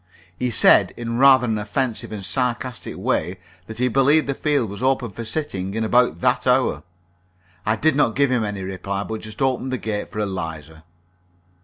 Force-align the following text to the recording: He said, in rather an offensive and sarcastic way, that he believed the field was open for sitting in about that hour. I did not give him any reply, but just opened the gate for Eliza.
He 0.35 0.49
said, 0.49 0.95
in 0.97 1.19
rather 1.19 1.45
an 1.45 1.59
offensive 1.59 2.11
and 2.11 2.25
sarcastic 2.25 2.97
way, 2.97 3.37
that 3.67 3.77
he 3.77 3.87
believed 3.87 4.25
the 4.25 4.33
field 4.33 4.71
was 4.71 4.81
open 4.81 5.11
for 5.11 5.23
sitting 5.23 5.75
in 5.75 5.83
about 5.83 6.21
that 6.21 6.47
hour. 6.47 6.81
I 7.67 7.75
did 7.75 7.95
not 7.95 8.15
give 8.15 8.31
him 8.31 8.43
any 8.43 8.63
reply, 8.63 9.03
but 9.03 9.21
just 9.21 9.43
opened 9.43 9.71
the 9.71 9.77
gate 9.77 10.09
for 10.09 10.17
Eliza. 10.17 10.85